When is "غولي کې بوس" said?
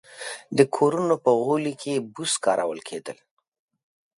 1.41-2.33